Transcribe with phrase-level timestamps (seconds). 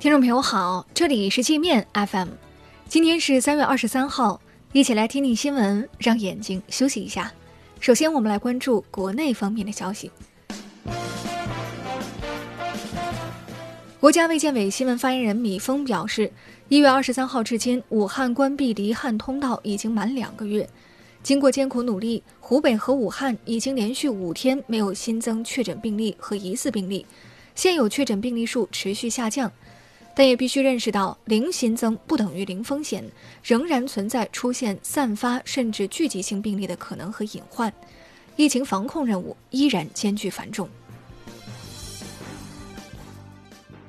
[0.00, 2.28] 听众朋友好，这里是界面 FM，
[2.88, 4.40] 今天是三月二十三号，
[4.72, 7.30] 一起来听听新闻，让眼睛休息一下。
[7.80, 10.10] 首先，我们来关注国内方面的消息。
[14.00, 16.32] 国家卫健委新闻发言人米峰表示，
[16.70, 20.66] 一月二十三号至今，武汉关闭离汉通道已经满两个月。
[21.22, 27.04] 经过艰苦努力，湖北和武汉已经连续五天没有新增确诊病例和疑似病例，
[27.54, 29.52] 现有确诊病例数持续下降。
[30.20, 33.02] 但也必须认识到，零新增不等于零风险，
[33.42, 37.72] 仍然存在出现散发甚至聚集性病例的可能和隐患。
[38.36, 40.68] 疫情防控任务依然艰巨繁重。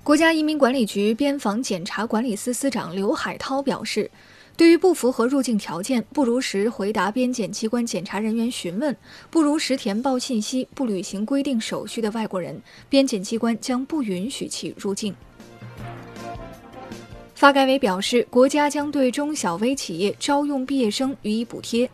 [0.03, 4.09] 国家移民管理局边防检查管理司司长刘海涛表示，
[4.55, 8.95] 对于不符合入境条件、不如实回答边检机关检查人员询问、
[9.29, 15.13] 不如实填报信息、不履行规定手续的外国人，边检机关将不允许其入境。
[17.41, 21.89] 发改委表示，国家将对中小微企业招用毕业生予以补贴，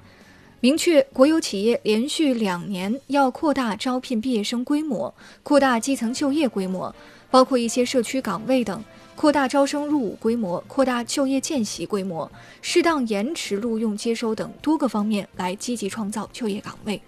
[0.60, 6.94] 明确国有企业连续两年要扩大招聘毕业生规模，扩大基层就业规模，
[7.32, 8.84] 包括一些社区岗位等，
[9.16, 12.30] 扩大招生入伍规模，扩大就业见习规模，
[12.62, 17.02] 适当延迟录用接收等多个方面来积极创造就业岗位。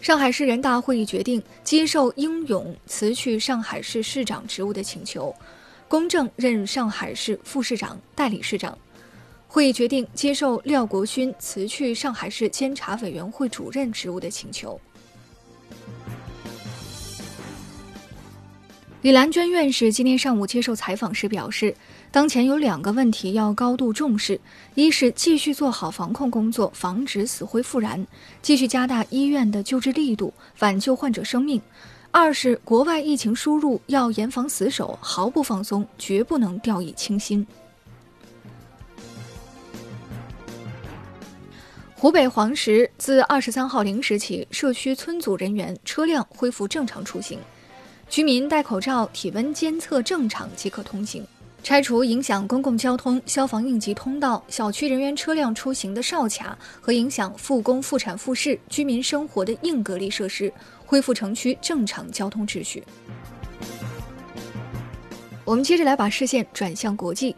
[0.00, 5.32] 上海市人大会议决定接受英勇辞去上海市市长职务的请求。
[5.88, 8.76] 公正任上海市副市长、代理市长。
[9.46, 14.80] 会议决定接受廖国勋辞去上海市监察委员会主任职务的请求。
[19.02, 21.76] 李兰娟院士今天上午接受采访时表示，
[22.10, 24.40] 当前有两个问题要高度重视：
[24.74, 28.02] 一是继续做好防控工作，防止死灰复燃；
[28.40, 31.60] 继续加大医院的救治力度，挽救患者生命。
[32.16, 37.44] 二是国外疫情输入要严防死守，毫不放松，绝不能掉以轻心。
[41.96, 47.40] 湖北黄石自二十三号零时起，社区村组人员、车辆恢复正常出行，
[48.08, 51.26] 居民戴口罩、体温监测正常即可通行。
[51.64, 60.52] 拆除影响公共交通、消防应急通道、小区人员车辆出行的哨卡和影响复工复产复市居民生活的硬隔离设施。
[60.84, 62.84] 恢复城区正常交通秩序。
[65.42, 67.34] 我们接着来把视线转向国际。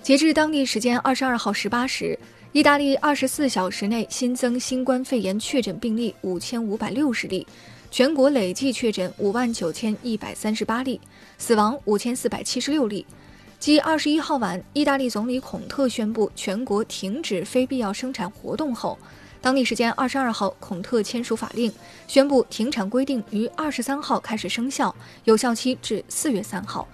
[0.00, 2.16] 截至当地时间二十二号十八时，
[2.52, 7.44] 意大利二十四小时内新增新冠肺炎确诊病例五千五百六十例，
[7.90, 11.00] 全国累计确诊五万九千一百三十八例，
[11.36, 13.04] 死亡五千四百七十六例。
[13.60, 18.98] 继二十一号晚，意大利总理孔特宣布全国停止非必要生产活动后。
[19.42, 21.70] 当地时间二十二号，孔特签署法令，
[22.08, 24.94] 宣布停产规定于二十三号开始生效，
[25.24, 26.88] 有效期至四月三号。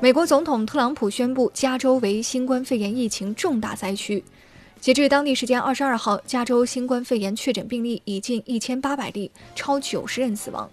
[0.00, 4.24] 美国总统特朗普宣布加州为新冠肺炎疫情重大灾区。
[4.80, 10.68] 截至当地时间二十二号，加州新冠肺炎确诊病例已近一千八百例，超九十人死亡。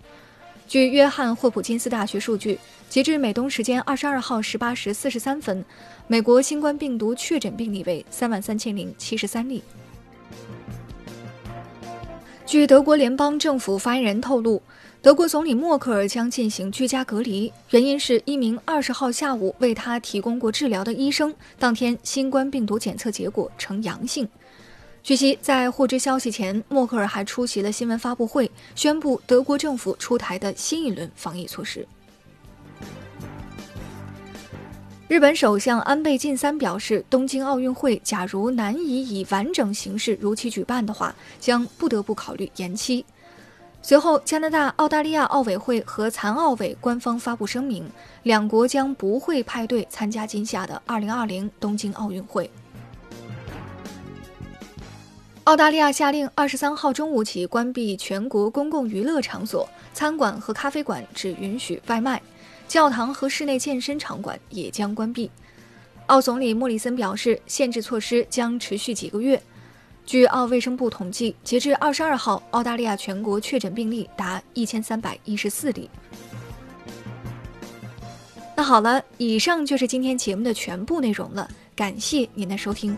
[0.68, 2.58] 据约翰霍普金斯大学数据，
[2.94, 5.66] 截至美东时间二十二号十八时四十三分，
[6.06, 9.64] 美国新冠病毒确诊病例为三万三千零七十三例。
[12.46, 14.62] 据德国联邦政府发言人透露，
[15.02, 24.30] 德国总理默克尔将进行居家隔离，原因是一名二十号下午为他提供过治疗的医生当天新冠病毒检测结果呈阳性。
[25.02, 31.88] 据悉，在获知消息前，默克尔还出席了新闻发布会，宣布德国政府出台的新一轮防疫措施。
[35.10, 43.06] 日本首相安倍晋三表示，东京奥运会假如难以以完整形式如期举办的话，将不得不考虑延期。
[43.82, 47.86] 随后，加拿大、澳大利亚奥委会和残奥委官方发布声明，
[48.24, 52.50] 两国将不会派队参加今夏的2020东京奥运会。
[55.44, 62.22] 澳大利亚下令，二十三号中午起关闭全国公共娱乐场所，餐馆和咖啡馆只允许外卖，
[62.74, 65.30] 教堂和室内健身场馆也将关闭。
[66.08, 69.40] 澳总理莫里森表示，限制措施将持续几个月。
[70.08, 75.88] 据澳卫生部统计，截至二十二号，澳大利亚全国确诊病例达一千三百一十四例。
[78.56, 82.98] 那好了，以上就是今天节目的全部内容了，感谢您的收听。